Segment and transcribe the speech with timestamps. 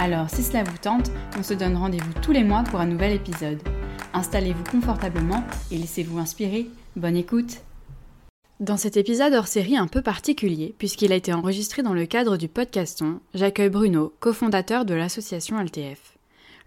[0.00, 3.12] Alors, si cela vous tente, on se donne rendez-vous tous les mois pour un nouvel
[3.12, 3.60] épisode.
[4.14, 6.70] Installez-vous confortablement et laissez-vous inspirer.
[6.94, 7.62] Bonne écoute
[8.60, 12.36] Dans cet épisode hors série un peu particulier, puisqu'il a été enregistré dans le cadre
[12.36, 16.16] du podcaston, j'accueille Bruno, cofondateur de l'association LTF.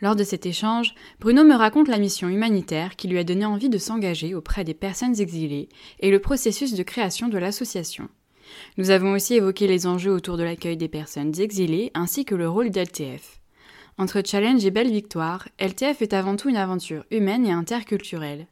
[0.01, 3.69] Lors de cet échange, Bruno me raconte la mission humanitaire qui lui a donné envie
[3.69, 5.69] de s'engager auprès des personnes exilées
[6.01, 8.09] et le processus de création de l'association.
[8.77, 12.49] Nous avons aussi évoqué les enjeux autour de l'accueil des personnes exilées ainsi que le
[12.49, 13.39] rôle d'LTF.
[13.97, 18.47] Entre challenge et belle victoire, LTF est avant tout une aventure humaine et interculturelle.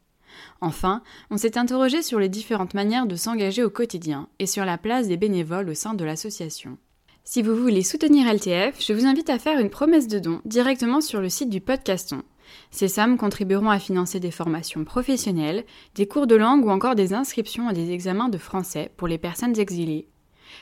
[0.61, 4.78] Enfin, on s'est interrogé sur les différentes manières de s'engager au quotidien et sur la
[4.78, 6.78] place des bénévoles au sein de l'association.
[7.23, 11.02] Si vous voulez soutenir LTF, je vous invite à faire une promesse de don directement
[11.02, 12.23] sur le site du podcaston.
[12.72, 17.14] Ces sommes contribueront à financer des formations professionnelles, des cours de langue ou encore des
[17.14, 20.08] inscriptions à des examens de français pour les personnes exilées.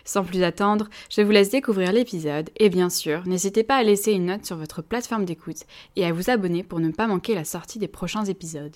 [0.04, 4.12] Sans plus attendre, je vous laisse découvrir l'épisode et bien sûr, n'hésitez pas à laisser
[4.12, 5.64] une note sur votre plateforme d'écoute
[5.96, 8.76] et à vous abonner pour ne pas manquer la sortie des prochains épisodes.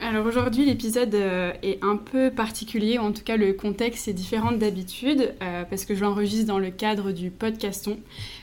[0.00, 4.52] Alors aujourd'hui, l'épisode euh, est un peu particulier, en tout cas le contexte est différent
[4.52, 7.98] d'habitude, euh, parce que je l'enregistre dans le cadre du podcaston.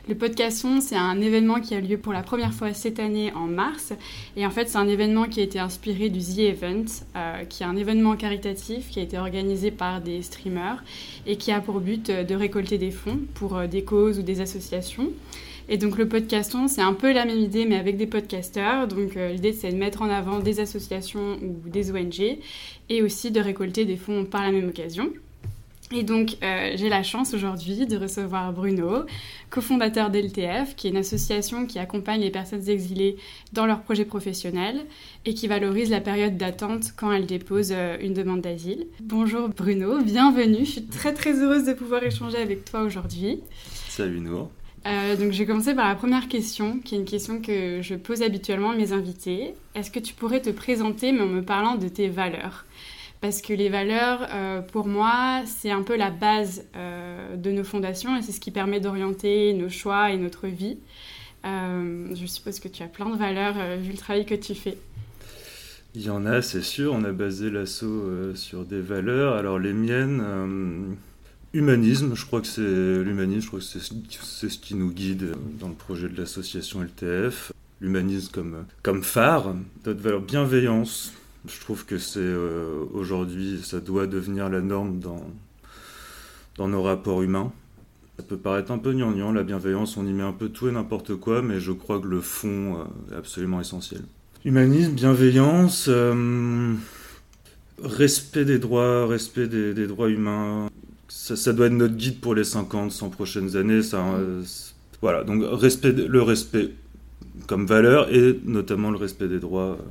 [0.09, 3.47] Le podcaston, c'est un événement qui a lieu pour la première fois cette année en
[3.47, 3.93] mars,
[4.35, 7.63] et en fait c'est un événement qui a été inspiré du The Event, euh, qui
[7.63, 10.83] est un événement caritatif qui a été organisé par des streamers
[11.25, 15.09] et qui a pour but de récolter des fonds pour des causes ou des associations.
[15.67, 18.87] Et donc le podcaston, c'est un peu la même idée, mais avec des podcasteurs.
[18.87, 22.37] Donc euh, l'idée, c'est de mettre en avant des associations ou des ONG
[22.89, 25.11] et aussi de récolter des fonds par la même occasion.
[25.91, 29.05] Et donc, euh, j'ai la chance aujourd'hui de recevoir Bruno,
[29.51, 33.17] cofondateur d'LTF, qui est une association qui accompagne les personnes exilées
[33.53, 34.81] dans leurs projets professionnels
[35.25, 38.87] et qui valorise la période d'attente quand elles déposent euh, une demande d'asile.
[38.99, 40.65] Bonjour Bruno, bienvenue.
[40.65, 43.41] Je suis très très heureuse de pouvoir échanger avec toi aujourd'hui.
[43.87, 44.49] Salut Nour.
[44.85, 47.95] Euh, donc, je vais commencer par la première question, qui est une question que je
[47.95, 49.55] pose habituellement à mes invités.
[49.73, 52.65] Est-ce que tu pourrais te présenter, mais en me parlant de tes valeurs?
[53.19, 57.63] Parce que les valeurs, euh, pour moi, c'est un peu la base euh, de nos
[57.63, 60.77] fondations et c'est ce qui permet d'orienter nos choix et notre vie.
[61.43, 64.77] je suppose que tu as plein de valeurs vu le travail que tu fais.
[65.95, 66.93] Il y en a, c'est sûr.
[66.93, 69.35] On a basé l'assaut sur des valeurs.
[69.35, 70.97] Alors, les miennes
[71.55, 75.69] Humanisme, je crois que c'est l'humanisme, je crois que c'est ce qui nous guide dans
[75.69, 77.53] le projet de l'association LTF.
[77.79, 79.55] L'humanisme comme, comme phare,
[79.85, 81.13] notre valeur bienveillance.
[81.47, 85.25] Je trouve que c'est euh, aujourd'hui, ça doit devenir la norme dans,
[86.57, 87.53] dans nos rapports humains.
[88.17, 90.73] Ça peut paraître un peu gnangnan, la bienveillance, on y met un peu tout et
[90.73, 94.01] n'importe quoi, mais je crois que le fond euh, est absolument essentiel.
[94.43, 96.73] Humanisme, bienveillance, euh,
[97.81, 100.67] respect des droits, respect des droits humains,
[101.07, 103.83] ça, doit être notre guide pour les 50, 100 prochaines années.
[103.83, 104.43] Ça, euh,
[105.01, 106.71] voilà, donc respect, le respect
[107.47, 109.83] comme valeur et notamment le respect des droits euh,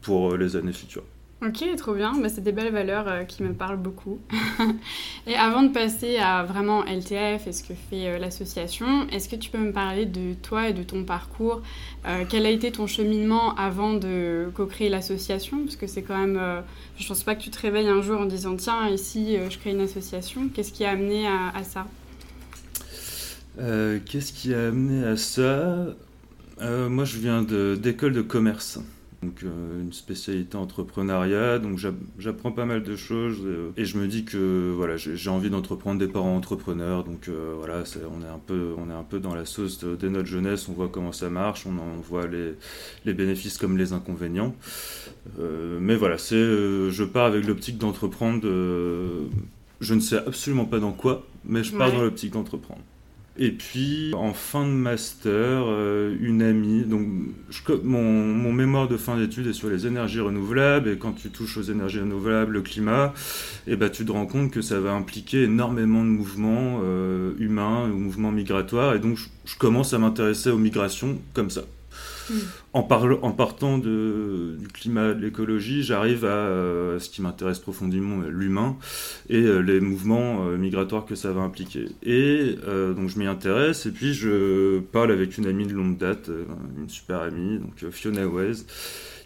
[0.00, 1.04] pour euh, les années futures.
[1.44, 2.12] Ok, trop bien.
[2.20, 4.20] Bah, c'est des belles valeurs euh, qui me parlent beaucoup.
[5.26, 9.34] et avant de passer à vraiment LTF et ce que fait euh, l'association, est-ce que
[9.34, 11.60] tu peux me parler de toi et de ton parcours
[12.06, 15.64] euh, Quel a été ton cheminement avant de co-créer l'association?
[15.64, 16.40] Parce que c'est quand même.
[16.96, 19.70] je pense pas que tu te réveilles un jour en disant tiens, ici, je crée
[19.70, 20.48] une association.
[20.48, 21.88] Qu'est-ce qui a amené à, ça?
[23.56, 25.86] Qu'est-ce qui a amené à ça?
[26.60, 28.78] Moi, je viens d'école de commerce
[29.22, 31.78] donc euh, une spécialité entrepreneuriat, donc
[32.18, 36.00] j'apprends pas mal de choses euh, et je me dis que voilà j'ai envie d'entreprendre
[36.00, 39.34] des parents entrepreneurs, donc euh, voilà on est un peu on est un peu dans
[39.34, 42.54] la sauce dès notre jeunesse, on voit comment ça marche, on en voit les,
[43.04, 44.54] les bénéfices comme les inconvénients,
[45.38, 46.34] mais voilà c'est
[46.90, 48.42] je pars avec l'optique d'entreprendre,
[49.80, 52.82] je ne sais absolument pas dans quoi, mais je pars dans l'optique d'entreprendre.
[53.38, 56.84] Et puis, en fin de master, euh, une amie.
[56.84, 57.06] Donc,
[57.82, 60.90] mon, mon, mémoire de fin d'études est sur les énergies renouvelables.
[60.90, 63.14] Et quand tu touches aux énergies renouvelables, le climat,
[63.66, 67.32] et eh ben, tu te rends compte que ça va impliquer énormément de mouvements euh,
[67.38, 68.94] humains ou mouvements migratoires.
[68.94, 71.62] Et donc, je, commence à m'intéresser aux migrations comme ça.
[72.32, 72.36] Mm.
[72.74, 72.82] En,
[73.32, 78.76] partant du climat, de l'écologie, j'arrive à ce qui m'intéresse profondément, l'humain
[79.28, 81.86] et les mouvements migratoires que ça va impliquer.
[82.02, 82.56] Et
[82.96, 86.30] donc je m'y intéresse, et puis je parle avec une amie de longue date,
[86.78, 88.64] une super amie, donc Fiona Wes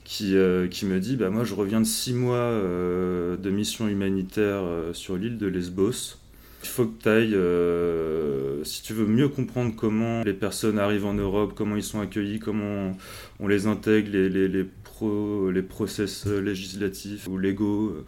[0.06, 4.62] qui, euh, me dit bah, Moi, je reviens de six mois euh, de mission humanitaire
[4.62, 6.18] euh, sur l'île de Lesbos.
[6.66, 11.14] Il faut que tu ailles, si tu veux mieux comprendre comment les personnes arrivent en
[11.14, 12.96] Europe, comment ils sont accueillis, comment
[13.38, 18.04] on, les intègre, les, les, les, pro, les process législatifs ou légaux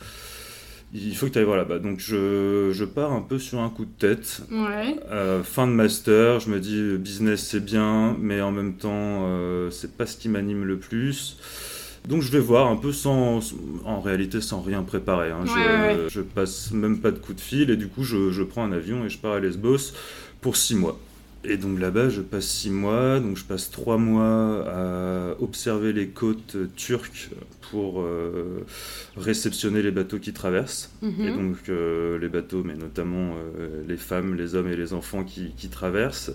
[0.94, 1.78] il faut que tu ailles voir là-bas.
[1.78, 4.40] Donc je, je, pars un peu sur un coup de tête.
[4.50, 4.96] Ouais.
[5.44, 9.28] fin de master, je me dis business c'est bien, mais en même temps
[9.70, 11.36] c'est pas ce qui m'anime le plus.
[12.08, 13.40] Donc je vais voir un peu sans,
[13.84, 15.30] en réalité sans rien préparer.
[15.30, 15.44] Hein.
[16.08, 19.04] je, passe même pas de coup de fil et du coup je, prends un avion
[19.04, 19.92] et je pars à Lesbos
[20.40, 20.98] pour six mois.
[21.44, 26.08] Et donc là-bas, je passe six mois, donc je passe trois mois à observer les
[26.08, 27.28] côtes turques
[27.70, 28.64] pour euh,
[29.16, 30.90] réceptionner les bateaux qui traversent.
[31.02, 31.26] Mhm.
[31.26, 35.24] Et donc euh, les bateaux, mais notamment euh, les femmes, les hommes et les enfants
[35.24, 36.32] qui, qui traversent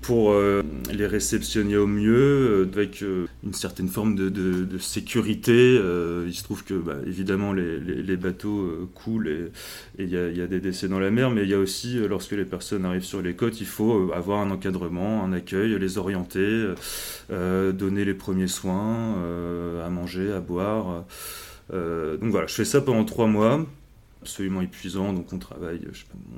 [0.00, 0.62] pour euh,
[0.92, 5.74] les réceptionner au mieux, euh, avec euh, une certaine forme de, sécurité.
[5.74, 9.50] il se trouve que, bah, évidemment, les, bateaux coulent et
[9.98, 12.44] il y, a des décès dans la mer, mais il y a aussi, lorsque les
[12.44, 16.66] personnes arrivent sur les côtes, il faut avoir un encadrement, un accueil, les orienter,
[17.30, 19.14] donner les premiers soins,
[19.84, 21.04] à manger, à boire.
[21.72, 23.64] donc voilà, je fais ça pendant trois mois
[24.22, 25.80] absolument épuisant, donc on travaille,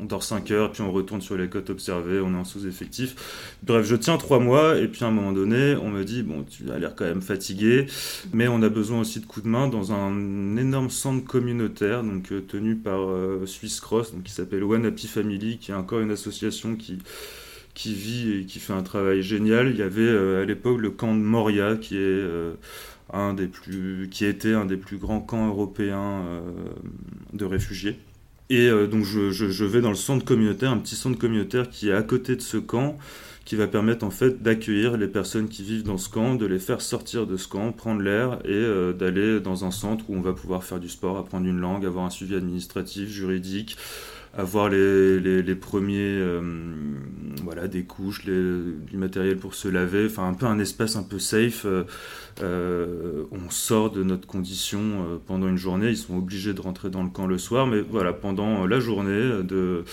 [0.00, 3.56] on dort 5 heures, puis on retourne sur les côtes observées, on est en sous-effectif.
[3.62, 6.44] Bref, je tiens 3 mois, et puis à un moment donné, on me dit, bon,
[6.44, 7.86] tu as l'air quand même fatigué,
[8.32, 12.30] mais on a besoin aussi de coups de main dans un énorme centre communautaire, donc
[12.32, 16.00] euh, tenu par euh, Swiss Cross, donc, qui s'appelle One Happy Family, qui est encore
[16.00, 16.98] une association qui
[17.74, 19.70] qui vit et qui fait un travail génial.
[19.70, 22.22] Il y avait euh, à l'époque le camp de Moria, qui est
[23.12, 26.40] un des plus, qui était un des plus grands camps européens euh,
[27.32, 27.98] de réfugiés.
[28.50, 31.88] Et euh, donc je, je, vais dans le centre communautaire, un petit centre communautaire qui
[31.88, 32.98] est à côté de ce camp,
[33.44, 36.58] qui va permettre en fait d'accueillir les personnes qui vivent dans ce camp, de les
[36.58, 40.20] faire sortir de ce camp, prendre l'air et euh, d'aller dans un centre où on
[40.20, 43.76] va pouvoir faire du sport, apprendre une langue, avoir un suivi administratif, juridique,
[44.36, 46.20] avoir les, les, premiers
[47.42, 51.18] voilà des couches du matériel pour se laver enfin un peu un espace un peu
[51.18, 51.84] safe euh,
[52.42, 57.02] euh, on sort de notre condition pendant une journée ils sont obligés de rentrer dans
[57.02, 59.84] le camp le soir mais voilà pendant la journée de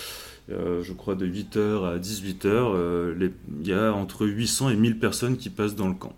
[0.48, 3.14] je crois de 8h à 18h
[3.60, 6.14] il y a entre 800 et 1000 personnes qui passent dans le camp.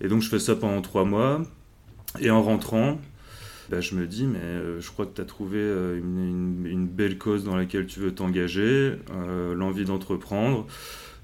[0.00, 1.42] Et donc je fais ça pendant trois mois
[2.20, 2.98] et en rentrant
[3.70, 7.18] bah, je me dis, mais euh, je crois que tu as trouvé euh, une, belle
[7.18, 10.66] cause dans laquelle tu veux t'engager, euh, l'envie d'entreprendre.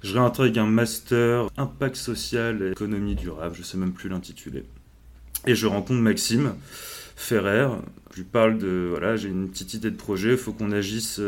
[0.03, 4.65] Je réintègre un master impact social et économie durable, je sais même plus l'intituler.
[5.47, 6.55] Et je rencontre Maxime
[7.17, 7.69] Ferrer.
[8.11, 11.21] Je lui parle de, voilà, j'ai une petite idée de projet, il faut qu'on agisse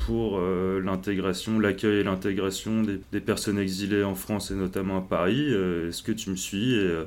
[0.00, 5.50] pour l'intégration, l'accueil et l'intégration des, des, personnes exilées en France et notamment à Paris.
[5.52, 7.04] Est-ce que tu me suis et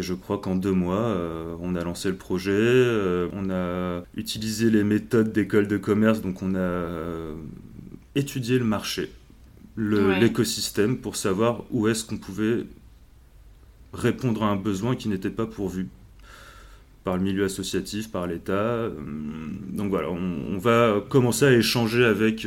[0.00, 4.70] je crois qu'en deux mois, euh, on a lancé le projet, euh, on a utilisé
[4.70, 7.34] les méthodes d'école de commerce, donc on a euh,
[8.14, 9.10] étudié le marché,
[9.76, 12.64] l'écosystème pour savoir où est-ce qu'on pouvait
[13.92, 15.88] répondre à un besoin qui n'était pas pourvu
[17.04, 18.88] par le milieu associatif, par l'État.
[19.68, 22.46] Donc voilà, on, va commencer à échanger avec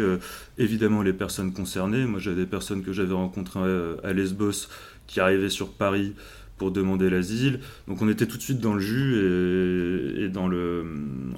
[0.57, 2.06] évidemment les personnes concernées.
[2.06, 3.59] Moi, j'avais des personnes que j'avais rencontrées
[4.02, 4.69] à Lesbos
[5.07, 6.14] qui arrivaient sur Paris
[6.57, 7.59] pour demander l'asile.
[7.88, 10.85] Donc on était tout de suite dans le jus et, dans le,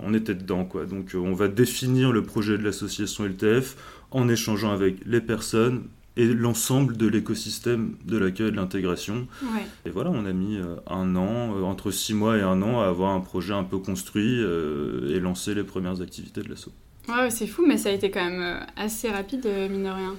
[0.03, 0.85] on était dedans quoi.
[0.85, 3.75] Donc on va définir le projet de l'association LTF
[4.11, 5.83] en échangeant avec les personnes
[6.17, 9.27] et l'ensemble de l'écosystème de l'accueil et de l'intégration.
[9.85, 12.81] Et voilà, on a mis euh, un an, euh, entre six mois et un an,
[12.81, 16.69] à avoir un projet un peu construit euh, et lancer les premières activités de l'asso.
[17.07, 20.15] Ouais, c'est fou, mais ça a été quand même assez rapide, mine de rien.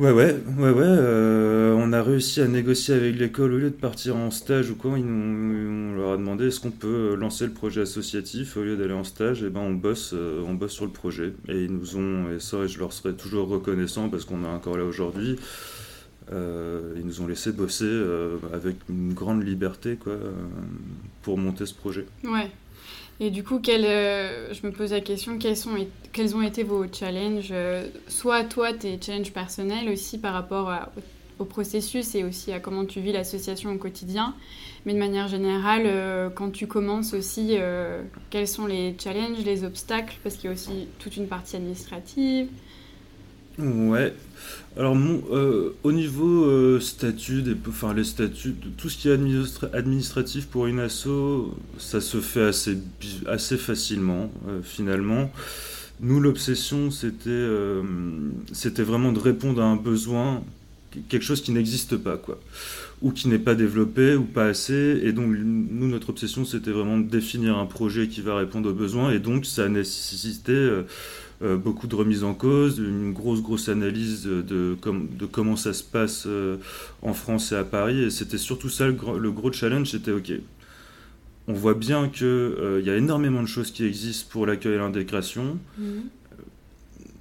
[0.00, 0.82] Ouais, ouais, ouais, ouais.
[0.82, 4.74] Euh, on a réussi à négocier avec l'école au lieu de partir en stage ou
[4.74, 4.92] quoi.
[4.92, 9.04] On leur a demandé est-ce qu'on peut lancer le projet associatif au lieu d'aller en
[9.04, 9.42] stage?
[9.42, 11.34] Et eh ben on bosse, euh, on bosse sur le projet.
[11.48, 14.78] Et ils nous ont, et ça, je leur serai toujours reconnaissant parce qu'on est encore
[14.78, 15.36] là aujourd'hui.
[16.32, 18.02] Euh, ils nous ont laissé bosser
[18.54, 20.14] avec une grande liberté quoi,
[21.20, 22.06] pour monter ce projet.
[22.24, 22.50] Ouais.
[23.22, 25.76] Et du coup, euh, je me pose la question, quels, sont,
[26.12, 30.72] quels ont été vos challenges euh, Soit toi, tes challenges personnels aussi par rapport
[31.38, 34.34] au processus et aussi à comment tu vis l'association au quotidien.
[34.86, 37.58] Mais de manière générale, euh, quand tu commences aussi,
[38.30, 40.16] quels sont les challenges, les obstacles?
[40.22, 42.48] Parce qu'il y a aussi toute une partie administrative.
[43.62, 44.14] Ouais.
[44.76, 48.04] Alors euh, au niveau euh, statut, enfin les
[48.76, 49.18] tout ce qui est
[49.72, 51.08] administratif pour une asso,
[51.78, 52.50] ça se fait
[53.26, 55.30] assez, facilement euh, finalement.
[56.00, 57.46] Nous l'obsession c'était
[58.52, 60.42] c'était vraiment de répondre à un besoin,
[61.08, 62.40] quelque chose qui n'existe pas quoi,
[63.02, 65.00] ou qui n'est pas développé ou pas assez.
[65.02, 68.74] Et donc nous notre obsession c'était vraiment de définir un projet qui va répondre aux
[68.74, 70.54] besoins et donc ça a nécessité
[71.42, 75.82] euh, beaucoup de remises en cause, une grosse, grosse analyse de, de comment ça se
[75.82, 76.58] passe euh,
[77.00, 78.02] en France et à Paris.
[78.02, 80.32] Et c'était surtout ça le, gros challenge, c'était OK.
[81.48, 84.78] On voit bien qu'il euh, y a énormément de choses qui existent pour l'accueil et
[84.78, 85.58] l'intégration.
[85.78, 86.02] Mhm.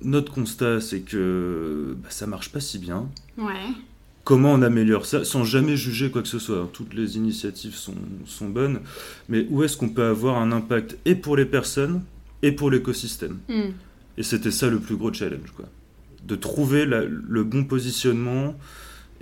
[0.01, 3.07] Notre constat, c'est que bah, ça marche pas si bien.
[4.25, 7.95] Comment on améliore ça sans jamais juger quoi que ce soit Toutes les initiatives sont,
[8.25, 8.81] sont bonnes,
[9.29, 12.03] mais où est-ce qu'on peut avoir un impact et pour les personnes
[12.41, 13.37] et pour l'écosystème?
[13.47, 13.73] Mhm.
[14.19, 15.65] Et c'était ça le plus gros challenge, quoi.
[16.23, 18.55] De trouver le bon positionnement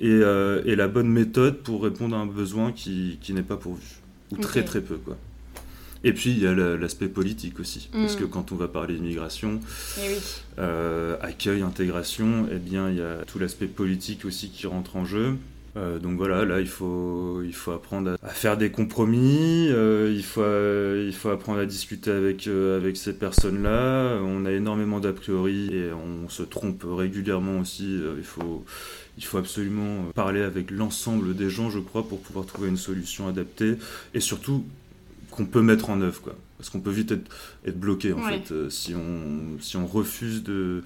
[0.03, 3.85] euh, et, la bonne méthode pour répondre à un besoin qui, n'est pas pourvu.
[4.31, 5.17] Ou très très peu, quoi.
[6.03, 8.19] Et puis il y a l'aspect politique aussi, parce mm.
[8.19, 9.59] que quand on va parler immigration,
[9.99, 10.17] eh
[10.59, 15.05] euh, accueil, intégration, eh bien il y a tout l'aspect politique aussi qui rentre en
[15.05, 15.35] jeu.
[15.77, 20.23] Euh, donc voilà, là il faut, il faut apprendre à, faire des compromis, euh, il,
[20.23, 24.17] faut, euh, il faut apprendre à discuter avec, avec ces personnes-là.
[24.23, 27.99] On a énormément d'a priori et on se trompe régulièrement aussi.
[28.17, 28.65] il, faut,
[29.17, 33.27] il faut absolument parler avec l'ensemble des gens, je crois, pour pouvoir trouver une solution
[33.27, 33.75] adaptée
[34.15, 34.65] et surtout
[35.29, 36.21] qu'on peut mettre en œuvre.
[36.21, 36.35] Quoi.
[36.57, 37.29] Parce qu'on peut vite être,
[37.65, 40.83] être bloqué en fait si, on, si on refuse de,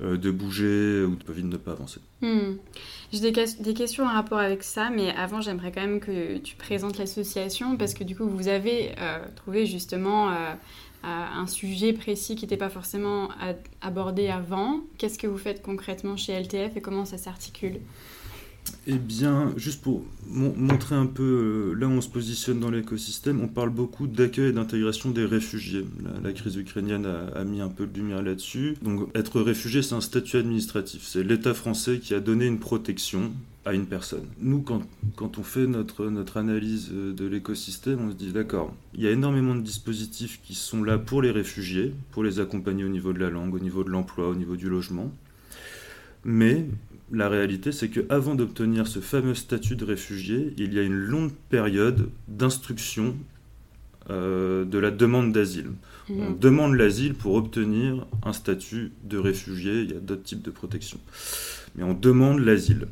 [0.00, 2.00] de bouger ou peut vite ne pas avancer.
[2.22, 2.54] Hmm.
[3.12, 6.96] J'ai des, questions en rapport avec ça, mais avant, j'aimerais quand même que tu présentes
[6.96, 10.54] l'association parce que du coup, vous avez euh, trouvé justement euh, euh,
[11.04, 13.28] un sujet précis qui n'était pas forcément
[13.82, 14.80] abordé avant.
[14.96, 17.80] Qu'est-ce que vous faites concrètement chez LTF et comment ça s'articule?
[18.86, 23.46] Eh bien, juste pour montrer un peu là où on se positionne dans l'écosystème, on
[23.46, 25.86] parle beaucoup d'accueil et d'intégration des réfugiés.
[26.22, 28.76] La, crise ukrainienne a, mis un peu de lumière là-dessus.
[28.82, 31.02] Donc, être réfugié, c'est un statut administratif.
[31.04, 33.32] C'est l'État français qui a donné une protection
[33.64, 34.26] à une personne.
[34.40, 39.06] Nous, quand, on fait notre, notre analyse de l'écosystème, on se dit d'accord, il y
[39.06, 43.12] a énormément de dispositifs qui sont là pour les réfugiés, pour les accompagner au niveau
[43.12, 45.12] de la langue, au niveau de l'emploi, au niveau du logement.
[46.24, 46.66] Mais
[47.12, 51.32] la réalité, c'est qu'avant d'obtenir ce fameux statut de réfugié, il y a une longue
[51.50, 53.14] période d'instruction
[54.10, 55.72] euh, de la demande d'asile.
[56.08, 56.20] Mmh.
[56.20, 60.50] On demande l'asile pour obtenir un statut de réfugié, il y a d'autres types de
[60.50, 60.98] protection.
[61.76, 62.88] Mais on demande l'asile.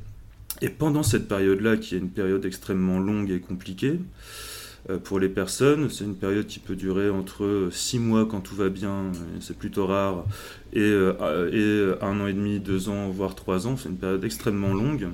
[0.62, 3.99] Et pendant cette période-là, qui est une période extrêmement longue et compliquée,
[5.04, 5.88] pour les personnes.
[5.90, 9.87] C'est une période qui peut durer entre 6 mois quand tout va bien, c'est plutôt
[9.87, 10.25] rare,
[10.72, 13.76] et, euh, un an et demi, deux ans, voire trois ans.
[13.76, 15.08] C'est une période extrêmement longue.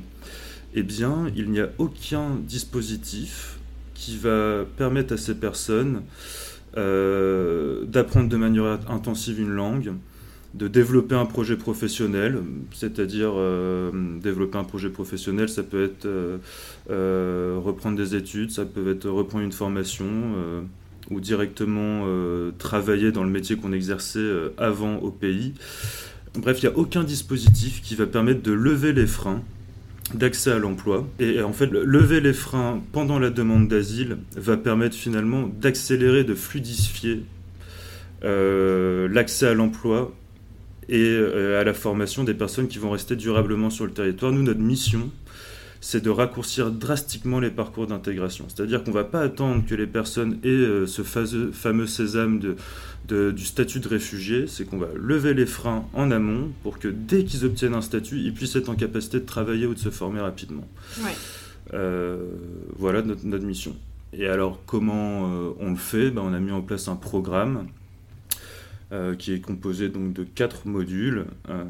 [0.75, 3.59] Eh bien, il n'y a aucun dispositif
[3.95, 6.03] qui va permettre à ces personnes
[6.77, 9.95] euh, d'apprendre de manière intensive une langue,
[10.57, 16.39] de développer un projet professionnel, c'est-à-dire euh, développer un projet professionnel, ça peut être euh,
[16.91, 20.07] euh, reprendre des études, ça peut être reprendre une formation
[21.11, 22.05] ou directement
[22.59, 25.55] travailler dans le métier qu'on exerçait avant au pays.
[26.37, 29.43] Bref, il n'y a aucun dispositif qui va permettre de lever les freins
[30.15, 31.07] d'accès à l'emploi.
[31.21, 36.35] Et en fait, lever les freins pendant la demande d'asile va permettre finalement d'accélérer, de
[36.35, 37.23] fluidifier
[38.23, 40.13] l'accès à l'emploi
[40.89, 44.33] et euh, à la formation des personnes qui vont rester durablement sur le territoire.
[44.33, 45.11] Nous, notre mission,
[45.81, 48.47] c'est de raccourcir drastiquement les parcours d'intégration.
[48.49, 52.41] C'est-à-dire qu'on ne va pas attendre que les personnes aient euh, ce fameux sésame
[53.09, 56.89] de, du statut de réfugié, c'est qu'on va lever les freins en amont pour que
[56.89, 59.91] dès qu'ils obtiennent un statut, ils puissent être en capacité de travailler ou de se
[59.91, 60.67] former rapidement.
[61.75, 62.31] Euh,
[62.79, 63.75] voilà notre, mission.
[64.13, 65.29] Et alors comment
[65.61, 66.11] on le fait?
[66.11, 67.67] Ben, On a mis en place un programme
[68.93, 71.65] euh, qui est composé donc de quatre modules, euh,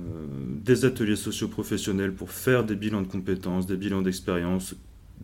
[0.63, 4.75] des ateliers socio-professionnels pour faire des bilans de compétences, des bilans d'expérience,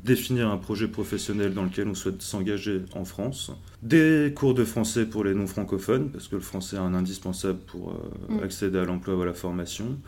[0.02, 5.04] définir un projet professionnel dans lequel on souhaite s'engager en France, des cours de français
[5.04, 8.42] pour les non-francophones, parce que le français est un indispensable pour euh, mm.
[8.42, 9.98] accéder à l'emploi ou à la formation,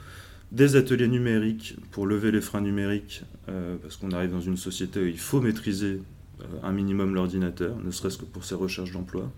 [0.52, 3.24] des ateliers numériques pour lever les freins numériques,
[3.82, 6.00] parce qu'on arrive dans une société où il faut maîtriser
[6.62, 9.30] un minimum l'ordinateur, ne serait-ce que pour ses recherches d'emploi.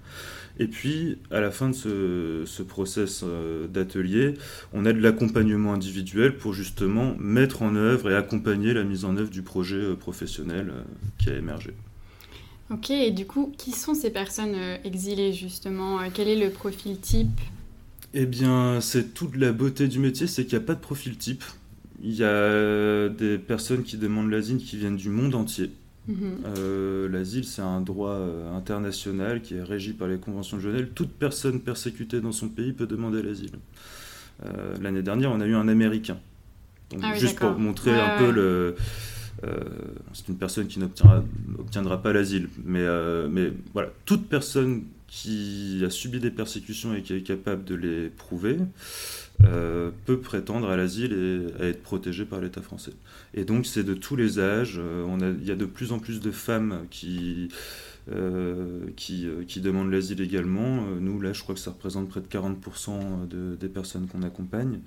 [0.58, 4.34] Et puis, à la fin de ce, ce process euh, d'atelier,
[4.72, 9.16] on a de l'accompagnement individuel pour justement mettre en œuvre et accompagner la mise en
[9.18, 10.82] œuvre du projet euh, professionnel euh,
[11.18, 11.74] qui a émergé.
[12.70, 17.40] Ok, et du coup, qui sont ces personnes exilées justement Quel est le profil type?
[18.12, 21.16] Eh bien, c'est toute la beauté du métier, c'est qu'il n'y a pas de profil
[21.16, 21.44] type.
[22.02, 25.70] Il y a des personnes qui demandent l'asile qui viennent du monde entier.
[26.08, 26.38] Mhm.
[26.46, 30.88] Euh, l'asile, c'est un droit euh, international qui est régi par les conventions de Genève.
[30.94, 33.58] Toute personne persécutée dans son pays peut demander l'asile.
[34.44, 36.18] Euh, l'année dernière, on a eu un Américain.
[37.02, 38.76] Ah juste pour montrer un peu le.
[40.12, 42.48] c'est une personne qui n'obtiendra pas l'asile.
[42.64, 42.86] Mais,
[43.28, 48.08] mais voilà, toute personne qui a subi des persécutions et qui est capable de les
[48.08, 48.58] prouver
[49.44, 52.92] euh, peut prétendre à l'asile et à être protégé par l'État français.
[53.34, 54.76] Et donc c'est de tous les âges.
[54.78, 57.48] Euh, on a, il y a de plus en plus de femmes qui,
[58.10, 60.86] euh, qui, qui, demandent l'asile également.
[61.00, 64.80] Nous, là, je crois que ça représente près de 40% de, des personnes qu'on accompagne.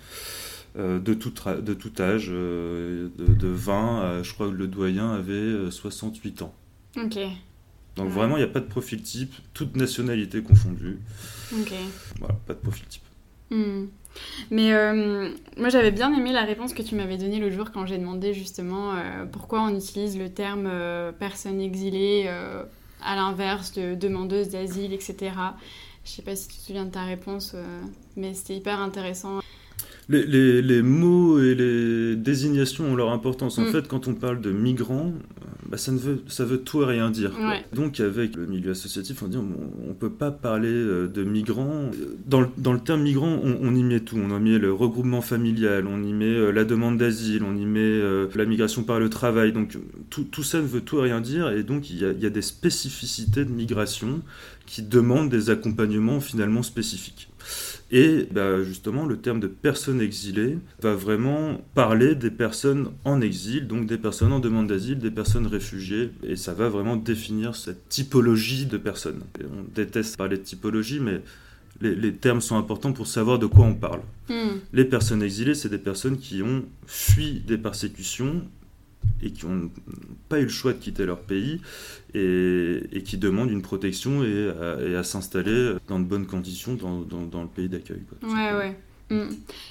[0.75, 5.69] de, tout de tout âge, de, de, 20 à, je crois que le doyen avait
[5.69, 6.55] 68 ans.
[6.97, 7.19] Ok.
[7.95, 10.99] Donc vraiment, il n'y a pas de profil type, toute nationalité confondue.
[11.53, 11.73] Ok.
[12.19, 13.03] Voilà, pas de profil type.
[13.51, 13.85] Hmm.
[14.51, 17.85] Mais euh, moi j'avais bien aimé la réponse que tu m'avais donnée le jour quand
[17.85, 22.27] j'ai demandé justement euh, pourquoi on utilise le terme euh, personne exilée
[23.01, 25.31] à l'inverse de demandeuse d'asile, etc.
[26.03, 27.55] Je sais pas si tu te souviens de ta réponse,
[28.15, 29.39] mais c'était hyper intéressant
[30.09, 33.59] les, les, mots et les désignations ont leur importance.
[33.59, 33.71] En mm.
[33.71, 35.13] fait, quand on parle de migrants,
[35.69, 37.31] bah, ça, ne veut, ça veut tout et rien dire.
[37.73, 41.91] Donc, avec le milieu associatif, on dit on ne peut pas parler euh, de migrants.
[42.25, 44.17] Dans le, dans le terme migrant, on, y met tout.
[44.17, 47.65] On y met le regroupement familial, on y met euh, la demande d'asile, on y
[47.65, 49.53] met euh, la migration par le travail.
[49.53, 49.77] Donc,
[50.09, 51.51] tout, tout, ça ne veut tout et rien dire.
[51.51, 54.21] Et donc, il y a, il y a des spécificités de migration
[54.65, 57.29] qui demandent des accompagnements finalement spécifiques.
[57.91, 63.67] Et bah, justement, le terme de personne exilée va vraiment parler des personnes en exil,
[63.67, 67.89] donc des personnes en demande d'asile, des personnes réfugiées, et ça va vraiment définir cette
[67.89, 69.21] typologie de personnes.
[69.41, 71.21] on déteste parler de typologie, mais
[71.81, 74.01] les, termes sont importants pour savoir de quoi on parle.
[74.29, 74.59] Hmm.
[74.73, 78.43] Les personnes exilées, c'est des personnes qui ont fui des persécutions
[79.21, 79.69] et qui n'ont
[80.29, 81.61] pas eu le choix de quitter leur pays
[82.13, 87.49] et, qui demandent une protection et à, s'installer dans de bonnes conditions dans, dans, le
[87.49, 88.01] pays d'accueil.
[88.23, 88.77] Ouais, ouais.
[89.09, 89.29] Mm.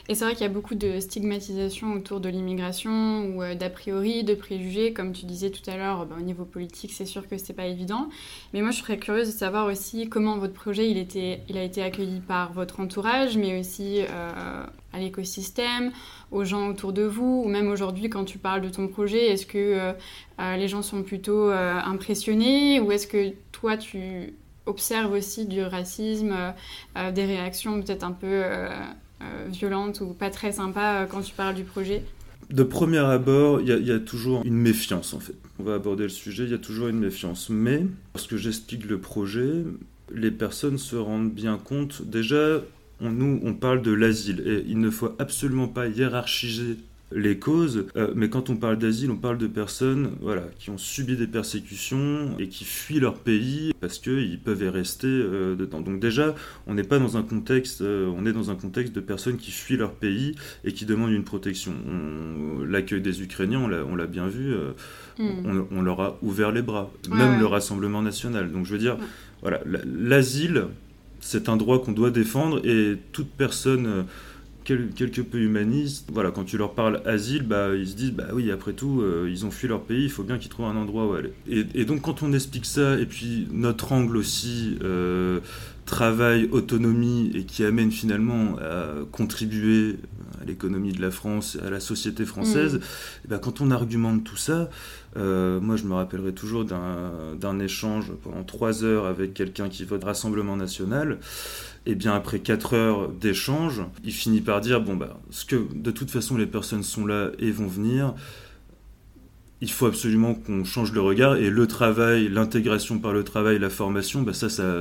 [0.08, 3.70] Et c'est vrai qu'il y a beaucoup de stigmatisation autour de l'immigration ou euh, d'a
[3.70, 7.28] priori, de préjugés, comme tu disais tout à l'heure, bah, au niveau politique, c'est sûr
[7.28, 8.08] que c'est pas évident.
[8.52, 10.98] Mais moi, je serais curieuse de savoir aussi comment votre projet il,
[11.56, 15.92] a été accueilli par votre entourage, mais aussi euh, à l'écosystème,
[16.32, 19.46] aux gens autour de vous, ou même aujourd'hui quand tu parles de ton projet, est-ce
[19.46, 19.92] que
[20.38, 24.34] euh, les gens sont plutôt impressionnés ou est-ce que toi tu
[24.66, 26.36] observes aussi du racisme,
[27.12, 28.44] des réactions peut-être un peu
[29.48, 32.02] violente ou pas très sympa euh, quand tu parles du projet
[32.50, 35.34] de premier abord, il y, a toujours une méfiance en fait.
[35.58, 37.50] On va aborder le sujet, il y a toujours une méfiance.
[37.50, 39.64] Mais lorsque j'explique le projet,
[40.14, 42.00] les personnes se rendent bien compte.
[42.08, 42.62] Déjà,
[43.02, 46.78] nous, on parle de l'asile et il ne faut absolument pas hiérarchiser
[47.12, 47.86] les causes.
[47.96, 51.26] Euh, mais quand on parle d'asile, on parle de personnes voilà, qui ont subi des
[51.26, 55.80] persécutions et qui fuient leur pays parce qu'ils peuvent y rester euh, dedans.
[55.80, 56.34] Donc déjà,
[56.66, 59.50] on n'est pas dans un contexte, euh, on est dans un contexte de personnes qui
[59.50, 61.72] fuient leur pays et qui demandent une protection.
[62.68, 64.54] L'accueil des Ukrainiens, on l'a bien vu,
[65.18, 65.64] hmm.
[65.70, 68.52] on, leur a ouvert les bras, même le Rassemblement national.
[68.52, 68.98] Donc je veux dire,
[69.42, 70.66] voilà, l'asile,
[71.20, 74.04] c'est un droit qu'on doit défendre et toute personne
[74.76, 76.08] quelque peu humanistes.
[76.12, 79.28] Voilà, quand tu leur parles asile, bah, ils se disent bah oui, après tout, euh,
[79.30, 81.32] ils ont fui leur pays, il faut bien qu'ils trouvent un endroit où aller.
[81.48, 85.40] Et, donc quand on explique ça, et puis notre angle aussi, euh,
[85.86, 89.96] travail, autonomie, et qui amène finalement à contribuer
[90.40, 92.80] à l'économie de la France, à la société française,
[93.24, 94.68] et bah, quand on argumente tout ça,
[95.16, 100.04] euh, moi je me rappellerai toujours d'un échange pendant trois heures avec quelqu'un qui vote
[100.04, 101.18] Rassemblement National
[101.88, 105.90] et bien après 4 heures d'échange, il finit par dire bon bah ce que de
[105.90, 108.14] toute façon les personnes sont là et vont venir.
[109.62, 113.70] Il faut absolument qu'on change le regard et le travail, l'intégration par le travail, la
[113.70, 114.72] formation, bah ça, ça,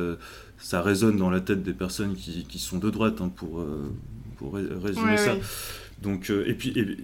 [0.59, 3.89] ça résonne dans la tête des personnes qui, qui sont de droite hein, pour, euh,
[4.35, 5.35] pour résumer ça.
[6.03, 6.97] Donc, euh, et puis, et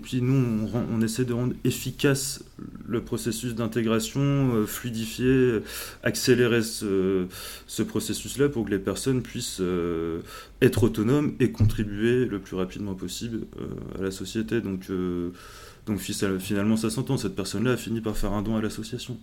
[0.00, 2.44] puis nous, on, essaie de rendre efficace
[2.86, 5.60] le processus d'intégration, euh, fluidifier,
[6.02, 7.26] accélérer ce,
[7.86, 10.20] processus-là pour que les personnes puissent euh,
[10.60, 14.60] être autonomes et contribuer le plus rapidement possible euh, à la société.
[14.60, 14.88] Donc,
[15.86, 17.16] donc finalement, ça s'entend.
[17.16, 19.16] Cette personne-là a fini par faire un don à l'association.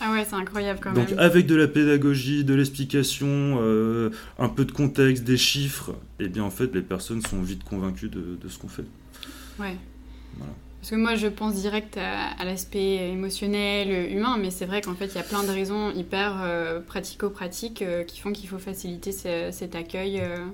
[0.00, 1.06] Ah ouais, c'est incroyable quand même.
[1.06, 3.58] Donc avec de la pédagogie, de l'explication,
[4.38, 7.64] un peu de contexte, des chiffres, et eh bien en fait les personnes sont vite
[7.64, 8.84] convaincues de, de ce qu'on fait.
[9.58, 9.76] Ouais.
[10.80, 15.06] Parce que moi, je pense direct à, l'aspect émotionnel, humain, mais c'est vrai qu'en fait,
[15.06, 19.12] il y a plein de raisons hyper euh, pratico-pratiques euh, qui font qu'il faut faciliter
[19.12, 20.20] cet accueil.
[20.20, 20.46] Euh.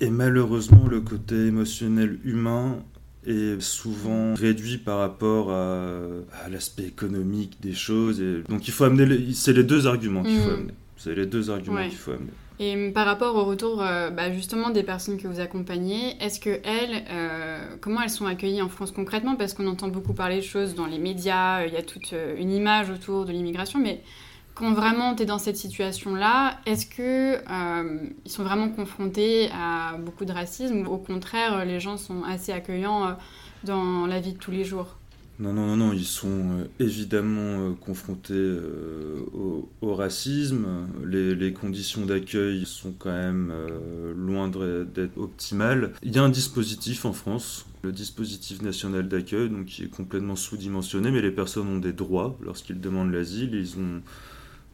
[0.00, 2.78] Et malheureusement, le côté émotionnel humain
[3.26, 8.20] est souvent réduit par rapport à, l'aspect économique des choses.
[8.20, 10.54] Et donc il faut amener, c'est les deux arguments qu'il faut mm.
[10.54, 10.74] amener.
[10.96, 12.32] C'est les deux arguments qu'il faut amener.
[12.58, 16.60] Et par rapport au retour euh, bah, justement des personnes que vous accompagnez, est-ce que
[16.64, 19.36] elles, euh, comment elles sont accueillies en France concrètement?
[19.36, 22.34] Parce qu'on entend beaucoup parler de choses dans les médias, il y a toute euh,
[22.38, 24.00] une image autour de l'immigration, mais
[24.54, 27.42] quand vraiment tu es dans cette situation-là, est-ce que
[28.24, 32.52] ils sont vraiment confrontés à beaucoup de racisme ou au contraire les gens sont assez
[32.52, 33.18] accueillants
[33.64, 34.96] dans la vie de tous les jours?
[35.38, 39.20] Non, non, non, ils sont euh, évidemment euh, confrontés euh,
[39.82, 40.66] au, racisme.
[41.04, 43.52] Les, conditions d'accueil sont quand même
[44.16, 45.92] loin d'être optimales.
[46.02, 50.36] Il y a un dispositif en France, le dispositif national d'accueil, donc qui est complètement
[50.36, 53.54] sous-dimensionné, mais les personnes ont des droits lorsqu'ils demandent l'asile.
[53.54, 54.02] Ils ont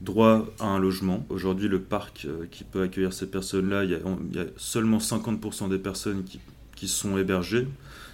[0.01, 1.25] droit à un logement.
[1.29, 6.25] Aujourd'hui, le parc qui peut accueillir ces personnes-là, il, y a seulement 50% des personnes
[6.25, 6.41] qui,
[6.75, 7.67] qui sont hébergées.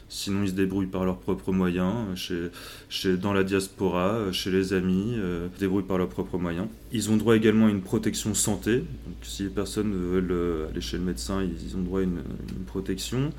[0.09, 2.49] Sinon, ils se débrouillent par leurs propres moyens, chez,
[2.89, 6.67] chez, dans la diaspora, chez les amis, euh, ils se débrouillent par leurs propres moyens.
[6.93, 8.79] Ils ont droit également à une protection santé.
[8.79, 12.23] Donc, si les personnes veulent euh, aller chez le médecin, ils, ont droit à une,
[12.67, 13.33] protection.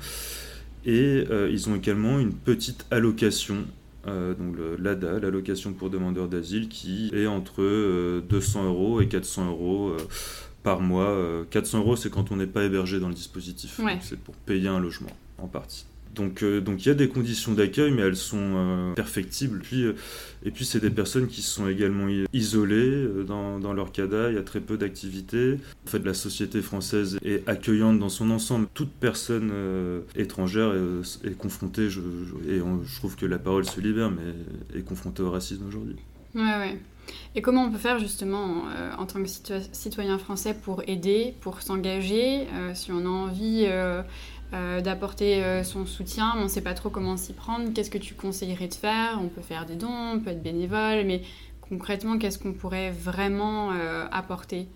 [0.86, 3.66] Et euh, ils ont également une petite allocation
[4.06, 9.94] donc l'ADA, l'allocation pour demandeurs d'asile, qui est entre 200 euros et 400 euros
[10.62, 11.44] par mois.
[11.50, 13.78] 400 euros, c'est quand on n'est pas hébergé dans le dispositif.
[14.00, 15.84] C'est pour payer un logement, en partie.
[16.14, 19.62] Donc, euh, donc il y a des conditions d'accueil, mais elles sont euh, perfectibles.
[19.72, 19.94] Euh,
[20.44, 24.30] et puis, c'est des personnes qui sont également isolées dans, leur CADA.
[24.30, 25.58] Il y a très peu d'activités.
[25.86, 28.66] En fait, la société française est accueillante dans son ensemble.
[28.74, 29.52] Toute personne
[30.16, 30.72] étrangère
[31.24, 32.00] est, confrontée, je,
[32.48, 35.96] et je trouve que la parole se libère, mais est confrontée au racisme aujourd'hui.
[36.34, 36.78] Ouais, ouais.
[37.34, 38.64] Et comment on peut faire justement
[38.98, 39.28] en tant que
[39.72, 43.66] citoyen français pour aider, pour s'engager, si on a envie
[44.80, 47.72] d'apporter euh, son soutien, on ne sait pas trop comment s'y prendre.
[47.72, 49.18] Qu'est-ce que tu conseillerais de faire?
[49.22, 51.22] On peut faire des dons, on peut être bénévole, mais
[51.60, 54.66] concrètement, qu'est-ce qu'on pourrait vraiment euh, apporter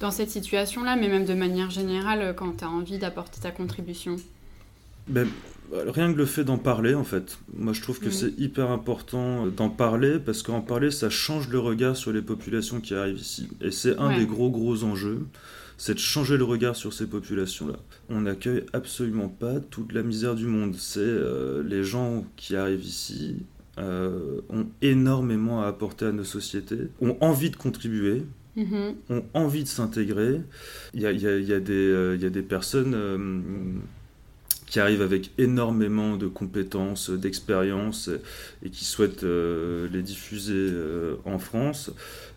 [0.00, 4.16] dans cette situation-là, mais même de manière générale quand tu as envie d'apporter ta contribution?
[5.08, 5.28] Ben,
[5.72, 7.38] Rien que le fait d'en parler, en fait.
[7.56, 11.58] Moi, je trouve que c'est hyper important d'en parler parce qu'en parler, ça change le
[11.58, 13.48] regard sur les populations qui arrivent ici.
[13.60, 15.26] Et c'est un des gros, gros enjeux
[15.76, 17.78] c'est de changer le regard sur ces populations-là.
[18.08, 20.76] On n'accueille absolument pas toute la misère du monde.
[20.76, 23.44] C'est euh, les gens qui arrivent ici
[23.78, 28.22] euh, ont énormément à apporter à nos sociétés, ont envie de contribuer,
[28.56, 28.94] mm-hmm.
[29.10, 30.40] ont envie de s'intégrer.
[30.94, 33.82] Il y a, des personnes
[34.74, 38.10] qui arrivent avec énormément de compétences, d'expériences
[38.64, 41.92] et qui souhaitent euh, les diffuser euh, en France.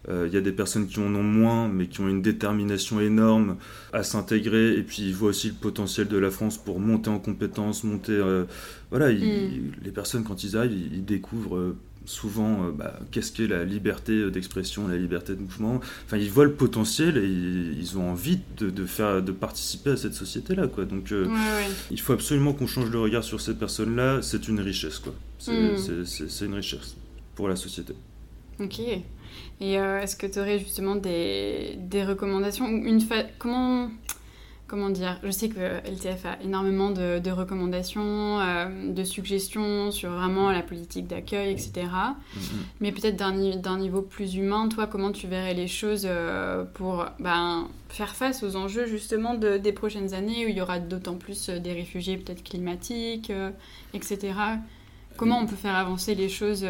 [0.08, 3.02] Euh, il y a des personnes qui en ont moins, mais qui ont une détermination
[3.02, 3.58] énorme
[3.92, 7.18] à s'intégrer et puis ils voient aussi le potentiel de la France pour monter en
[7.18, 8.22] compétences, monter.
[8.92, 9.72] voilà, mm.
[9.84, 11.74] les personnes quand ils arrivent, ils découvrent
[12.08, 15.80] souvent euh, bah, qu'est-ce qu'est la liberté d'expression, la liberté de mouvement.
[16.06, 20.14] Enfin, ils voient le potentiel et ils ont envie de, faire, de participer à cette
[20.14, 20.68] société-là.
[20.68, 20.86] Quoi.
[20.86, 21.28] Donc, euh,
[21.92, 24.22] il faut absolument qu'on change le regard sur ces personnes-là.
[24.22, 25.00] C'est une richesse.
[25.00, 25.14] Quoi.
[25.38, 26.46] C'est, hmm.
[26.46, 26.96] une richesse
[27.36, 27.94] pour la société.
[28.60, 28.80] Ok.
[29.60, 33.02] Et euh, est-ce que tu aurais justement des, des recommandations une
[33.38, 33.90] Comment
[34.68, 40.52] comment dire, je sais que LTF a énormément de, recommandations, euh, de suggestions sur vraiment
[40.52, 41.72] la politique d'accueil, etc.
[41.74, 42.40] Mm-hmm.
[42.82, 47.70] Mais peut-être d'un niveau plus humain, toi, comment tu verrais les choses euh, pour ben,
[47.90, 51.60] faire face aux enjeux justement des prochaines années où il y aura d'autant plus euh,
[51.60, 53.32] des réfugiés peut-être climatiques,
[53.94, 54.34] etc.
[55.16, 56.66] Comment on peut faire avancer les choses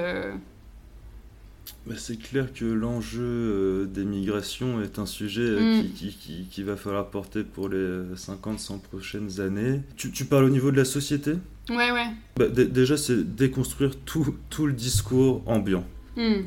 [1.87, 6.47] bah, c'est clair que l'enjeu euh, des migrations est un sujet euh, mm.
[6.51, 9.81] qui, va falloir porter pour les 50-100 prochaines années.
[9.95, 11.33] Tu, parles au niveau de la société?
[11.69, 12.07] Ouais, ouais.
[12.35, 15.85] Bah, déjà, c'est déconstruire tout, tout, le discours ambiant.
[16.17, 16.41] Mm.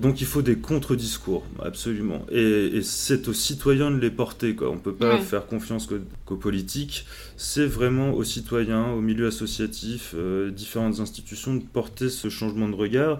[0.00, 2.26] Donc il faut des contre-discours, absolument.
[2.30, 4.54] Et, c'est aux citoyens de les porter.
[4.54, 4.70] Quoi.
[4.70, 5.88] On ne peut pas faire confiance
[6.24, 7.06] qu'aux politiques.
[7.36, 12.74] C'est vraiment aux citoyens, aux milieux associatifs, euh, différentes institutions de porter ce changement de
[12.74, 13.18] regard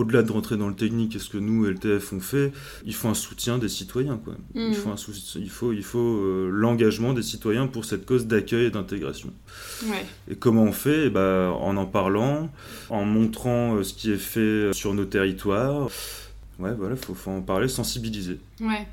[0.00, 2.52] au-delà de rentrer dans le technique, est ce que nous, LTF, on fait,
[2.84, 4.18] il faut un soutien des citoyens.
[4.22, 4.34] Quoi.
[4.54, 4.74] Il mm.
[4.74, 4.96] faut, un
[5.36, 9.32] il faut, il faut euh, l'engagement des citoyens pour cette cause d'accueil et d'intégration.
[10.30, 11.06] Et comment on fait?
[11.06, 12.50] Eh ben, En en parlant,
[12.88, 15.88] en montrant euh, ce qui est fait sur nos territoires.
[16.58, 18.38] Ouais, voilà, il faut, faut, en parler, sensibiliser.
[18.60, 18.86] Ouais.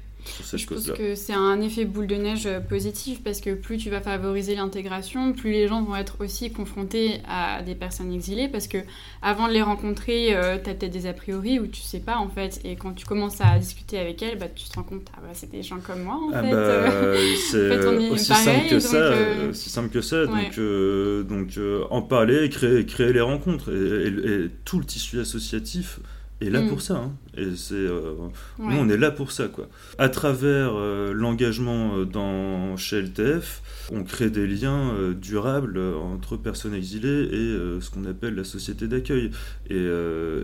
[0.56, 3.90] Je pense que c'est un effet boule de neige euh, positif parce que plus tu
[3.90, 8.68] vas favoriser l'intégration, plus les gens vont être aussi confrontés à des personnes exilées parce
[8.68, 8.78] que
[9.22, 10.28] avant de les rencontrer,
[10.64, 12.60] tu as peut-être des a priori ou tu sais pas en fait.
[12.66, 15.30] Et quand tu commences à discuter avec elles, bah, tu te rends compte, ah bah,
[15.34, 16.52] c'est des gens comme moi en Ah fait.
[16.52, 17.36] bah, euh.
[17.52, 20.26] c'est en fait, aussi pareil, simple donc, ça, euh, aussi simple que ça.
[20.26, 20.28] ouais.
[20.28, 24.80] Donc, euh, donc euh, en parler, et créer, créer les rencontres et, et- et tout
[24.80, 26.00] le tissu associatif
[26.42, 26.68] est là Mm.
[26.70, 26.96] pour ça.
[26.98, 27.12] hein.
[27.38, 28.12] Et c'est, euh,
[28.60, 28.66] Ouais.
[28.74, 29.68] nous, on est là pour ça, quoi.
[29.98, 36.38] À travers euh, l'engagement euh, dans chez LTF, on crée des liens euh, durables entre
[36.38, 39.32] personnes exilées et ce qu'on appelle la société d'accueil.
[39.70, 39.76] Et,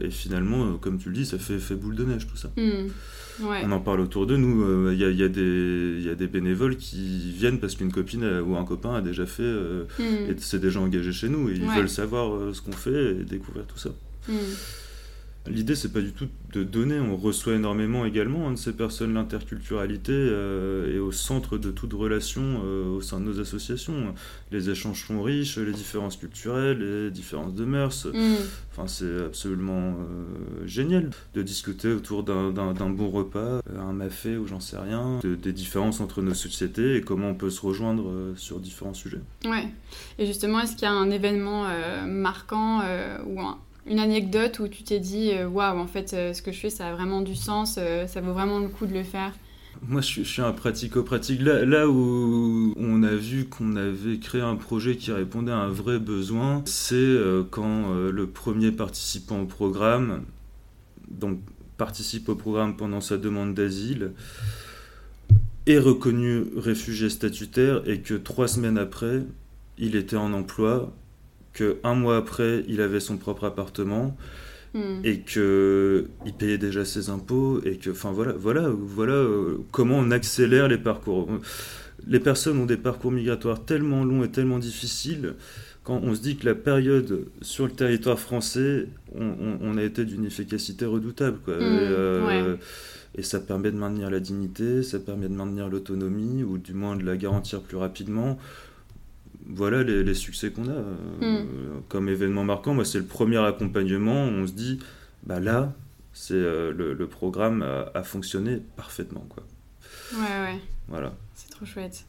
[0.02, 2.50] et finalement, comme tu le dis, ça fait, fait boule de neige tout ça.
[2.58, 3.62] Ouais.
[3.66, 4.92] On en parle autour de nous.
[4.92, 7.76] Il y, a, il y a des- il y a des bénévoles qui viennent parce
[7.76, 9.42] qu'une copine ou un copain a déjà fait
[10.00, 10.30] Hmm.
[10.30, 11.76] et s'est déjà engagé chez nous et ils Ouais.
[11.78, 13.90] veulent savoir ce qu'on fait et découvrir tout ça.
[15.46, 17.00] L'idée, c'est pas du tout de donner.
[17.02, 19.14] On reçoit énormément également hein, de ces personnes.
[19.14, 24.16] L'interculturalité euh, est au centre de toute relation euh, au sein de nos associations.
[24.52, 28.06] Les échanges sont riches, les différences culturelles, les différences de mœurs.
[28.06, 28.36] Hmm.
[28.72, 32.52] Enfin, c'est absolument euh, génial de discuter autour d'un-
[32.92, 37.02] bon repas, un mafé ou j'en sais rien, de- des différences entre nos sociétés et
[37.02, 39.22] comment on peut se rejoindre sur différents sujets.
[39.46, 39.68] Ouais.
[40.20, 41.68] Et justement, est-ce qu'il y a un événement
[42.08, 42.80] marquant
[43.26, 46.52] ou un- une anecdote où tu t'es dit euh, waouh, en fait, euh, ce que
[46.52, 49.04] je fais, ça a vraiment du sens, euh, ça vaut vraiment le coup de le
[49.04, 49.34] faire
[49.88, 51.42] Moi, je suis, un pratico-pratique.
[51.42, 56.00] Là, où on a vu qu'on avait créé un projet qui répondait à un vrai
[56.00, 57.18] besoin, c'est
[57.52, 60.24] quand le premier participant au programme,
[61.10, 61.40] donc
[61.78, 64.12] participe au programme pendant sa demande d'asile,
[65.66, 69.24] est reconnu réfugié statutaire et que trois semaines après,
[69.78, 70.94] il était en emploi,
[71.54, 74.16] que un mois après, il avait son propre appartement
[74.76, 75.02] Hmm.
[75.04, 80.00] et que il payait déjà ses impôts et que enfin voilà voilà voilà euh, comment
[80.00, 81.30] on accélère les parcours
[82.08, 85.36] les personnes ont des parcours migratoires tellement longs et tellement difficiles
[85.84, 89.84] quand on se dit que la période sur le territoire français on, on- on a
[89.84, 91.54] été d'une efficacité redoutable quoi.
[91.56, 92.60] Mmh, et, euh, ouais.
[93.16, 96.96] et ça permet de maintenir la dignité ça permet de maintenir l'autonomie ou du moins
[96.96, 98.40] de la garantir plus rapidement
[99.48, 100.96] voilà les, les succès qu'on a euh,
[101.42, 101.82] Mm.
[101.90, 102.74] comme événement marquant.
[102.74, 104.26] Moi, c'est le premier accompagnement.
[104.28, 104.80] où On se dit,
[105.24, 105.74] bah là,
[106.14, 109.44] c'est euh, le, le programme a, a fonctionné parfaitement, quoi.
[110.14, 110.20] Ouais,
[110.54, 111.14] ouais, Voilà.
[111.36, 112.06] c'est trop chouette.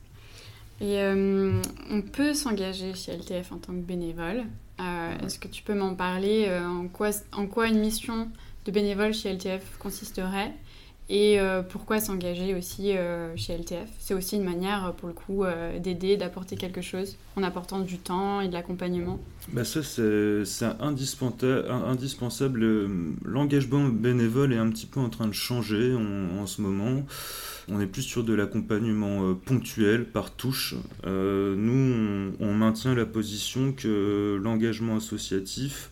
[0.81, 4.43] Et euh, on peut s'engager chez LTF en tant que bénévole.
[4.81, 8.29] Euh, Est-ce que tu peux m'en parler en, quoi, en quoi une mission
[8.67, 10.53] de bénévole chez LTF consisterait?
[11.11, 15.15] Et euh, pourquoi s'engager aussi euh, chez LTF C'est aussi une manière, euh, pour le
[15.15, 15.45] coup,
[15.79, 19.19] d'aider, d'apporter quelque chose en apportant du temps et de l'accompagnement.
[19.53, 20.43] Bah ça, c'est
[20.81, 21.71] indispensable.
[21.71, 22.61] indispensable.
[22.61, 22.91] Le-
[23.25, 27.05] L'engagement bénévole est un petit peu en train de changer en, ce moment.
[27.69, 30.75] On est plus sur de l'accompagnement ponctuel, par touche.
[31.05, 35.91] Nous, on, maintient la position que l'engagement associatif,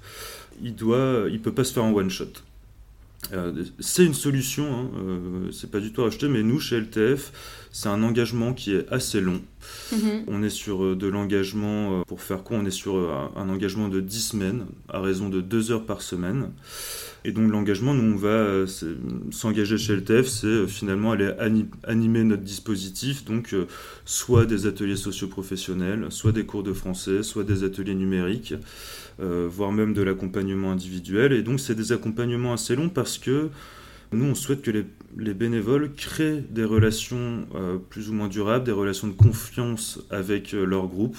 [0.62, 2.32] il doit, il peut pas se faire en one shot.
[3.32, 6.76] Euh, c'est une solution, hein, euh, c'est pas du tout à acheter, mais nous, chez
[6.78, 7.32] LTF,
[7.70, 9.40] c'est un engagement qui est assez long.
[9.92, 10.24] Mhm.
[10.26, 12.58] On est sur euh, de l'engagement, euh, pour faire quoi?
[12.58, 16.02] On est sur un un engagement de 10 semaines, à raison de 2 heures par
[16.02, 16.50] semaine.
[17.24, 18.66] Et donc l'engagement, nous, on va euh,
[19.30, 23.66] s'engager chez LTF, c'est euh, finalement aller ani- animer notre dispositif, donc euh,
[24.04, 28.54] soit des ateliers socioprofessionnels, soit des cours de français, soit des ateliers numériques,
[29.20, 31.32] voire même de l'accompagnement individuel.
[31.32, 33.50] Et donc c'est des accompagnements assez longs parce que
[34.10, 34.84] nous, on souhaite que les,
[35.16, 37.46] les bénévoles créent des relations
[37.88, 41.16] plus ou moins durables, des relations de confiance avec leur groupe,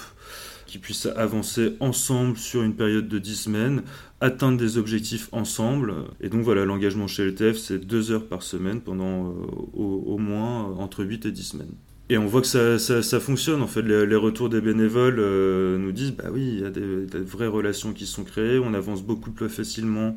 [0.73, 3.83] qui puissent avancer ensemble sur une période de 10 semaines,
[4.21, 5.93] atteindre des objectifs ensemble.
[6.19, 9.33] Et donc voilà, l'engagement chez LTF, c'est deux heures par semaine pendant euh,
[9.75, 11.75] au, moins euh, entre 8 et 10 semaines.
[12.09, 15.91] Et on voit que ça, ça, fonctionne, en fait, les, retours des bénévoles euh, nous
[15.91, 19.29] disent, bah oui, il y a des, vraies relations qui sont créées, on avance beaucoup
[19.29, 20.15] plus facilement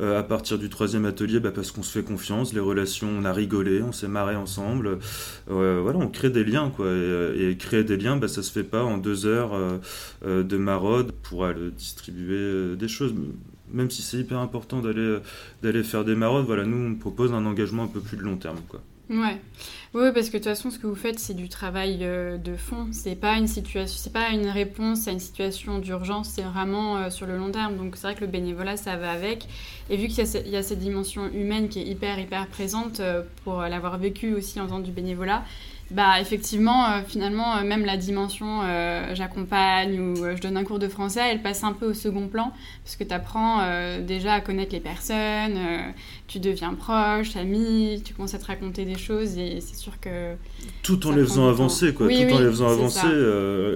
[0.00, 3.32] à partir du troisième atelier, bah, parce qu'on se fait confiance, les relations, on a
[3.32, 4.98] rigolé, on s'est marré ensemble,
[5.48, 8.50] Euh, voilà, on crée des liens, quoi, et, et créer des liens, bah, ça se
[8.52, 9.78] fait pas en deux heures euh,
[10.24, 11.12] euh, de maraude.
[11.22, 13.14] Pour aller distribuer euh, des choses,
[13.72, 15.18] même si c'est hyper important d'aller
[15.62, 18.36] d'aller faire des maraudes, voilà, nous on propose un engagement un peu plus de long
[18.36, 18.80] terme, quoi.
[19.08, 19.40] Ouais.
[19.94, 22.56] Oui, parce que de toute façon, ce que vous faites, c'est du travail euh, de
[22.56, 22.88] fond.
[22.90, 26.30] C'est pas une situation, c'est pas une réponse à une situation d'urgence.
[26.30, 27.76] C'est vraiment euh, sur le long terme.
[27.76, 29.46] Donc c'est vrai que le bénévolat, ça va avec.
[29.90, 33.62] Et vu qu'il y, a cette dimension humaine qui est hyper hyper présente euh, pour
[33.62, 35.44] l'avoir vécu aussi en faisant du bénévolat,
[35.92, 40.80] bah effectivement, euh, finalement, euh, même la dimension euh, j'accompagne ou je donne un cours
[40.80, 43.60] de français, elle passe un peu au second plan, parce que tu apprends
[44.00, 45.58] déjà à connaître les personnes,
[46.26, 50.34] tu deviens proche, ami, tu commences à te raconter des choses, et c'est sûr que...
[50.82, 53.06] Tout en les faisant avancer, quoi, tout en les faisant avancer.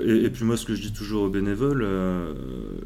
[0.06, 1.86] Et, et, puis moi, ce que je dis toujours aux bénévoles,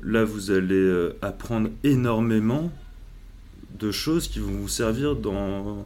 [0.03, 2.71] là, vous allez apprendre énormément
[3.79, 5.85] de choses qui vont vous servir dans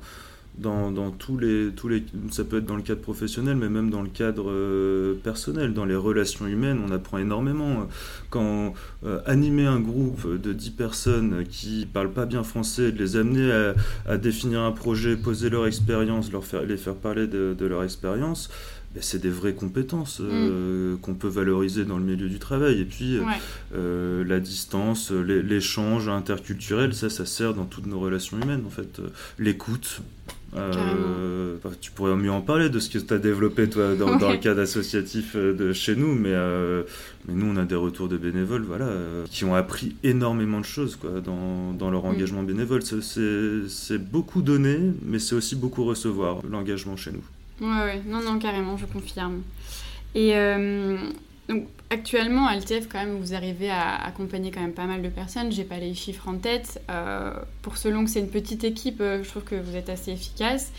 [0.58, 2.04] dans, dans, tous, les, tous les...
[2.30, 5.84] Ça peut être dans le cadre professionnel, mais même dans le cadre euh, personnel, dans
[5.84, 7.86] les relations humaines, on apprend énormément.
[8.30, 13.16] Quand euh, animer un groupe de 10 personnes qui parlent pas bien français, de les
[13.16, 13.74] amener à,
[14.06, 17.84] à définir un projet, poser leur expérience, leur faire, les faire parler de, de leur
[17.84, 18.50] expérience,
[18.94, 20.98] ben, c'est des vraies compétences euh, mm.
[21.00, 22.80] qu'on peut valoriser dans le milieu du travail.
[22.80, 23.20] Et puis,
[23.72, 29.00] la distance, l'échange interculturel, ça, ça sert dans toutes nos relations humaines, en fait.
[29.38, 30.02] L'écoute,
[30.56, 34.36] euh, tu pourrais mieux en parler de ce que tu as développé toi dans, le
[34.38, 36.84] cadre associatif euh, de chez nous, mais, euh,
[37.26, 38.88] mais nous on a des retours de bénévoles voilà,
[39.30, 42.08] qui ont appris énormément de choses quoi, dans, dans leur mm.
[42.08, 42.82] engagement bénévole.
[42.82, 47.24] C'est beaucoup donner, mais c'est aussi beaucoup recevoir l'engagement chez nous.
[47.60, 49.42] Ouais, ouais, non, non, carrément, je confirme.
[50.14, 50.32] Et
[51.48, 55.08] donc, actuellement, à LTF, quand même, vous arrivez à accompagner quand même pas mal de
[55.08, 55.50] personnes.
[55.50, 56.82] J'ai pas les chiffres en tête.
[56.90, 57.32] Euh,
[57.62, 60.72] pour selon que c'est une petite équipe, euh, je trouve que vous êtes assez efficace.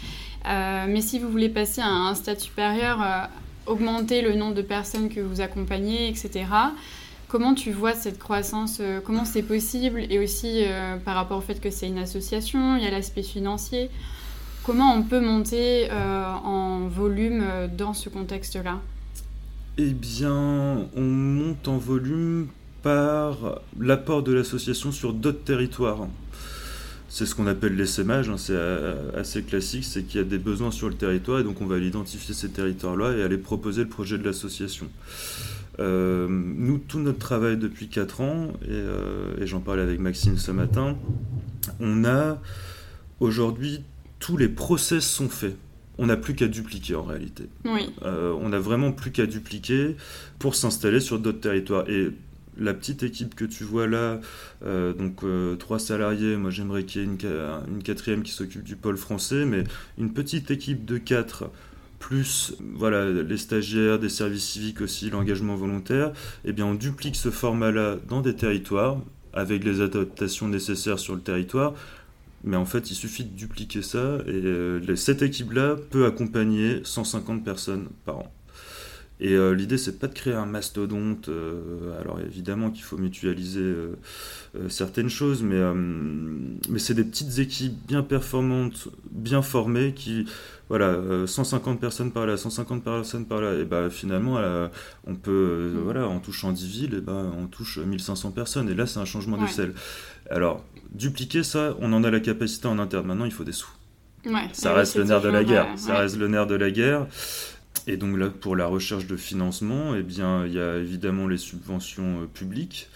[0.48, 3.00] Euh, mais si vous voulez passer à un stade supérieur,
[3.66, 6.46] augmenter le nombre de personnes que vous accompagnez, etc.,
[7.28, 10.06] comment tu vois cette croissance Comment c'est possible?
[10.10, 10.64] Et aussi
[11.04, 13.90] par rapport au fait que c'est une association, il y a l'aspect financier.
[14.64, 17.44] Comment on peut monter en volume
[17.78, 18.80] dans ce contexte-là?
[19.82, 22.48] Eh bien, on monte en volume
[22.84, 26.06] par l'apport de l'association sur d'autres territoires.
[27.08, 30.38] C'est ce qu'on appelle l'essaimage, hein, c'est euh, assez classique, c'est qu'il y a des
[30.38, 33.84] besoins sur le territoire et donc on va aller identifier ces territoires-là et aller proposer
[33.84, 34.90] le projet de l'association.
[35.80, 40.52] Euh, nous, tout notre travail depuis 4 ans, euh, et j'en parlais avec Maxime ce
[40.52, 40.98] matin,
[41.80, 42.42] on a
[43.22, 43.82] aujourd'hui
[44.20, 45.56] tous les process sont faits
[46.00, 47.50] on n'a plus qu'à dupliquer en réalité.
[48.04, 49.98] Euh, on n'a vraiment plus qu'à dupliquer
[50.40, 51.88] pour s'installer sur d'autres territoires.
[51.90, 52.12] Et
[52.58, 54.22] la petite équipe que tu vois là,
[54.66, 58.78] euh, donc euh, trois salariés, moi j'aimerais qu'il y ait une, quatrième qui s'occupe du
[58.78, 59.66] pôle français, mais
[59.98, 61.52] une petite équipe de quatre
[62.00, 66.14] plus voilà les stagiaires, des services civiques aussi, l'engagement volontaire,
[66.46, 69.02] eh bien on duplique ce format-là dans des territoires
[69.34, 71.74] avec les adaptations nécessaires sur le territoire
[72.44, 77.44] mais en fait, il suffit de dupliquer ça et euh, cette équipe-là peut accompagner 150
[77.44, 78.34] personnes par an.
[79.22, 81.28] Et euh, l'idée, c'est pas de créer un mastodonte.
[81.28, 83.76] Euh, alors évidemment qu'il faut mutualiser
[84.70, 85.60] certaines choses, mais,
[86.70, 90.26] mais c'est des petites équipes bien performantes, bien formées, qui,
[90.70, 90.98] voilà,
[91.28, 94.40] 150 personnes par là, 150 personnes par là, et bah finalement,
[95.06, 95.80] on peut, mm.
[95.84, 98.70] voilà, en touchant 10 villes, et ben on touche 1500 personnes.
[98.70, 99.74] Et là, c'est un changement de sel.
[100.32, 103.08] Alors, dupliquer ça, on en a la capacité en interne.
[103.08, 103.72] Maintenant, il faut des sous.
[104.54, 105.68] ça reste le nerf de la guerre.
[105.78, 107.08] Ça reste le nerf de la guerre.
[107.88, 111.38] Et donc là, pour la recherche de financement, eh bien, il y a évidemment les
[111.38, 112.90] subventions euh, publiques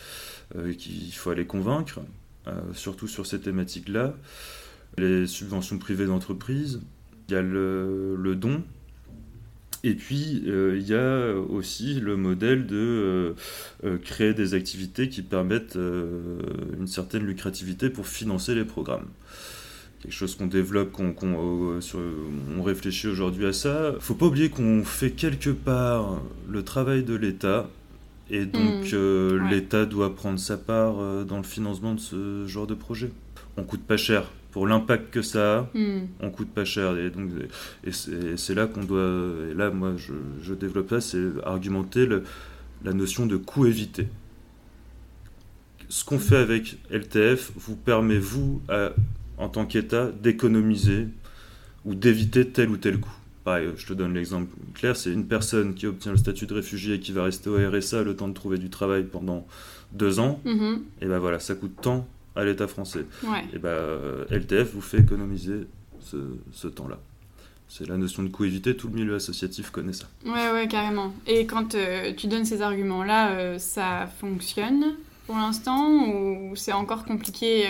[0.56, 2.02] euh, qu'il faut aller convaincre,
[2.48, 4.14] euh, surtout sur ces thématiques-là.
[4.98, 6.82] Les subventions privées d'entreprise.
[7.28, 8.64] Il y a le don
[9.86, 13.34] et puis, euh, il y a aussi le modèle de euh,
[13.84, 19.08] euh, créer des activités qui permettent une certaine lucrativité pour financer les programmes.
[20.02, 23.90] Quelque chose qu'on développe, qu'on, on réfléchit aujourd'hui à ça.
[23.92, 27.70] Il ne faut pas oublier qu'on fait quelque part le travail de l'État.
[28.30, 29.50] Et donc, mmh.
[29.50, 33.12] l'État doit prendre sa part dans le financement de ce genre de projet.
[33.58, 36.08] On coûte pas cher pour l'impact que ça a, hmm.
[36.20, 36.96] on coûte pas cher.
[36.98, 37.32] Et donc,
[37.84, 39.50] et c'est là qu'on doit.
[39.50, 42.08] Et là, moi, je, développe ça, c'est argumenter
[42.86, 44.08] la notion de coût évité.
[45.90, 48.62] Ce qu'on fait avec LTF vous permet, vous,
[49.40, 51.08] en tant qu'État, d'économiser
[51.84, 53.12] ou d'éviter tel ou tel coût.
[53.44, 56.96] Pareil, je te donne l'exemple clair, c'est une personne qui obtient le statut de réfugié
[56.96, 59.46] et qui va rester au RSA le temps de trouver du travail pendant
[59.92, 60.80] deux ans, mm-hmm.
[61.02, 63.06] et ben voilà, ça coûte tant à l'État français.
[63.54, 65.68] Et ben, LTF vous fait économiser
[66.02, 67.00] ce, temps-là.
[67.68, 70.06] C'est la notion de coût évité, tout le milieu associatif connaît ça.
[70.26, 71.14] Ouais, ouais, carrément.
[71.28, 77.06] Et quand euh, tu donnes ces arguments-là, euh, ça fonctionne pour l'instant ou c'est encore
[77.06, 77.66] compliqué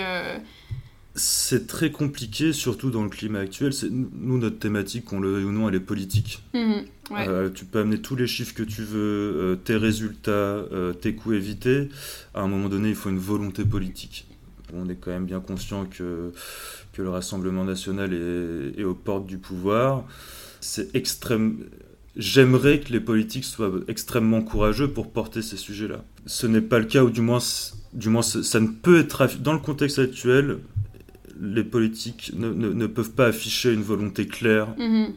[1.15, 3.71] C'est très compliqué, surtout dans le climat actuel.
[3.91, 6.41] Nous, notre thématique, qu'on le veuille ou non, elle est politique.
[6.53, 10.63] Mmh, tu peux amener tous les chiffres que tu veux, tes résultats,
[10.99, 11.89] tes coûts évités.
[12.33, 14.25] À un moment donné, il faut une volonté politique
[14.75, 16.31] on est quand même bien conscient que,
[16.93, 20.05] que le Rassemblement national est, aux portes du pouvoir.
[20.61, 21.65] c'est extrême.
[22.15, 26.03] J'aimerais que les politiques soient extrêmement courageux pour porter ces sujets-là.
[26.27, 27.39] Ce n'est pas le cas, ou du moins,
[27.93, 29.39] du moins ça ne peut être.
[29.39, 30.59] Dans le contexte actuel,
[31.41, 35.13] les politiques ne, peuvent pas afficher une volonté claire mm-hmm.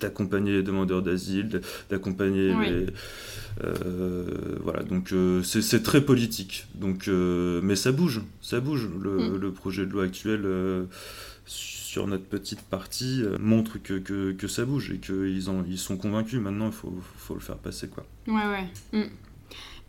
[0.00, 2.86] D'accompagner les demandeurs d'asile, d'accompagner les.
[3.64, 6.66] Euh, voilà, donc euh, c'est très politique.
[6.74, 8.88] Donc, euh, mais ça bouge, ça bouge.
[9.00, 9.52] Le, mm.
[9.52, 10.46] projet de loi actuel
[11.46, 13.94] sur notre petite partie montre que,
[14.32, 16.40] que, ça bouge et qu'ils ils sont convaincus.
[16.40, 17.88] Maintenant, il faut, faut, le faire passer.
[17.88, 18.04] Quoi.
[18.26, 19.00] Ouais, ouais.
[19.00, 19.10] Mm.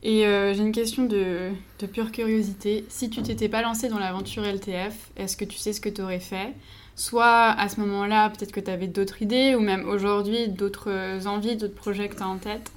[0.03, 1.49] Et j'ai une question de,
[1.79, 2.85] de, pure curiosité.
[2.87, 6.01] Si tu t'étais pas lancé dans l'aventure LTF, est-ce que tu sais ce que tu
[6.01, 6.53] aurais fait?
[6.97, 11.55] Soit à ce moment-là, peut-être que tu avais d'autres idées, ou même aujourd'hui, d'autres envies,
[11.55, 12.71] d'autres projets que tu as en tête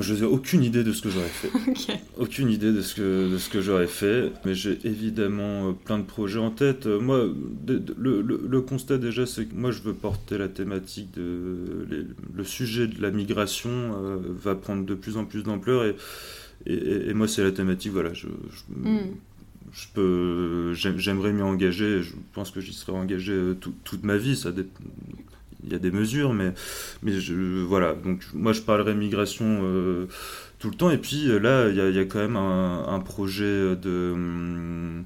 [0.00, 1.50] je n'ai aucune idée de ce que j'aurais fait.
[2.18, 4.32] Aucune idée de ce que, de ce que j'aurais fait.
[4.44, 6.86] Mais j'ai évidemment euh, plein de projets en tête.
[6.86, 7.26] Euh, moi,
[7.66, 11.86] le, le, constat déjà, c'est que moi, je veux porter la thématique de.
[12.34, 15.84] le sujet de la migration euh, va prendre de plus en plus d'ampleur.
[15.84, 15.96] Et,
[16.66, 18.12] et, moi, c'est la thématique, voilà.
[18.14, 19.14] Je, hmm.
[19.72, 22.02] Je, peux, j'aimerais m'y engager.
[22.02, 24.36] Je pense que j'y serais engagé toute ma vie.
[24.36, 24.50] Ça
[25.64, 26.52] il y a des mesures, mais,
[27.02, 27.94] mais je, voilà.
[27.94, 30.06] Donc, moi, je parlerai migration euh,
[30.58, 30.90] tout le temps.
[30.90, 35.04] Et puis euh, là, il y a, quand même un, projet de hum,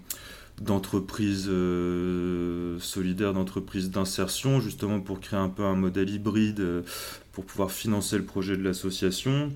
[0.61, 6.85] d'entreprise euh, solidaire, d'entreprise d'insertion, justement pour créer un peu un modèle hybride
[7.33, 9.51] pour pouvoir financer le projet de l'association.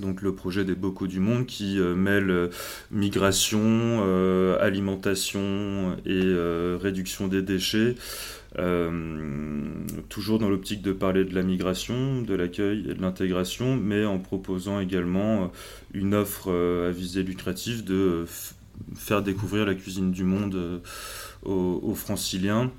[0.00, 2.50] Donc le projet des Bocaux du Monde qui mêle
[2.90, 4.02] migration,
[4.60, 6.34] alimentation et
[6.80, 7.94] réduction des déchets
[8.58, 14.06] euh, toujours dans l'optique de parler de la migration, de l'accueil et de l'intégration, mais
[14.06, 15.46] en proposant également euh,
[15.92, 18.24] une offre euh, à visée lucrative de
[18.94, 20.82] faire découvrir la cuisine du monde
[21.42, 22.70] aux franciliens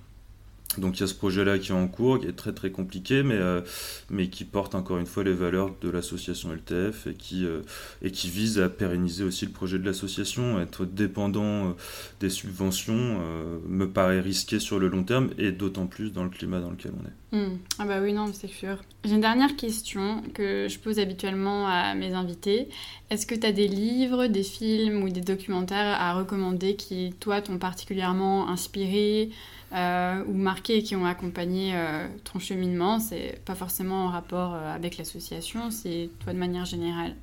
[0.78, 3.24] donc il y a ce projet-là qui est en cours, qui est très très compliqué,
[3.24, 3.62] mais, euh,
[4.10, 7.62] mais qui porte encore une fois les valeurs de l'association LTF et qui, euh,
[8.02, 10.60] et qui vise à pérenniser aussi le projet de l'association.
[10.60, 11.72] Être dépendant euh,
[12.20, 13.20] des subventions
[13.68, 16.92] me paraît risqué sur le long terme et d'autant plus dans le climat dans lequel
[17.00, 17.14] on est.
[17.30, 17.58] Hmm.
[17.78, 18.78] Ah bah oui, non, c'est sûr.
[19.04, 22.70] J'ai une dernière question que je pose habituellement à mes invités.
[23.10, 27.42] Est-ce que tu as des livres, des films ou des documentaires à recommander qui, toi,
[27.42, 29.30] t'ont particulièrement inspiré
[29.74, 33.00] euh, ou marqués qui ont accompagné euh, ton cheminement.
[33.00, 37.16] C'est pas forcément en rapport euh, avec l'association, c'est toi de manière générale.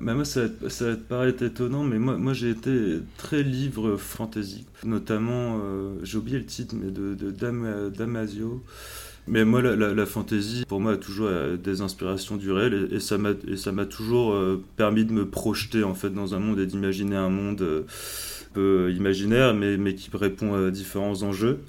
[0.00, 3.96] Bah moi, ça, ça va te paraître étonnant, mais moi, moi j'ai été très livre
[3.96, 5.60] fantasy, notamment,
[6.04, 7.30] j'ai oublié le titre, mais de, de
[7.90, 8.62] Damasio.
[9.28, 11.28] Mais moi, la, la, fantasy, pour moi, a toujours
[11.62, 13.18] des inspirations du réel, et, et ça
[13.72, 14.34] m'a toujours
[14.76, 17.84] permis de me projeter en fait dans un monde et d'imaginer un monde
[18.52, 21.60] peu imaginaire, mais, mais qui répond à différents enjeux.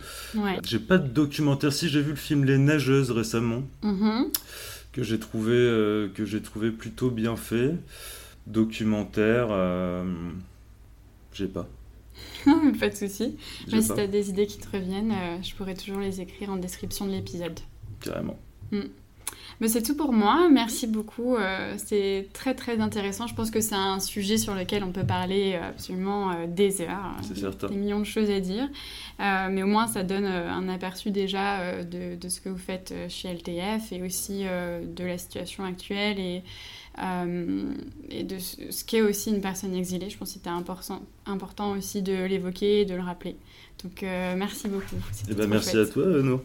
[0.64, 1.74] J'ai pas de documentaire.
[1.74, 4.32] Si j'ai vu le film Les Nageuses récemment, mm-hmm.
[4.93, 7.76] que j'ai trouvé, euh, que j'ai trouvé plutôt bien fait.
[8.47, 10.03] Documentaire, euh,
[11.34, 11.68] j'ai pas.
[12.80, 13.38] Pas de souci.
[13.72, 16.49] Mais si tu as des idées qui te reviennent, euh, je pourrais toujours les écrire
[16.49, 17.59] en description de l'épisode.
[18.01, 18.38] Carrément.
[18.72, 18.82] Mm.
[19.59, 20.47] Mais c'est tout pour moi.
[20.49, 21.36] Merci beaucoup.
[21.36, 23.28] Euh, c'est très très intéressant.
[23.28, 26.82] Je pense que c'est un sujet sur lequel on peut parler euh, absolument euh, des
[26.82, 27.15] heures.
[27.22, 27.67] C'est certain.
[27.67, 28.70] Des millions de choses à dire.
[29.20, 33.34] mais au moins, ça donne un aperçu déjà de, de, ce que vous faites chez
[33.34, 36.43] LTF et aussi de la situation actuelle et,
[36.97, 40.09] et de ce qu'est aussi une personne exilée.
[40.09, 43.35] Je pense que c'était important, important aussi de l'évoquer et de le rappeler.
[43.83, 44.95] Donc, merci beaucoup.
[45.29, 46.41] Eh ben, merci à toi, Nour.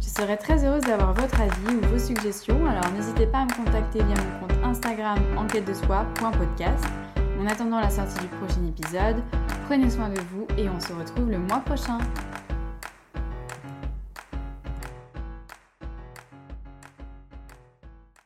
[0.00, 3.52] Je serais très heureuse d'avoir votre avis ou vos suggestions, alors n'hésitez pas à me
[3.52, 6.84] contacter via mon compte Instagram enquête de soi.podcast.
[7.40, 9.16] En attendant la sortie du prochain épisode,
[9.64, 11.96] prenez soin de vous et on se retrouve le mois prochain.